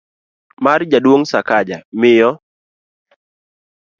mar 0.65 0.79
Jaduong' 0.91 1.29
Sakaja, 1.31 1.77
miyo 2.01 2.29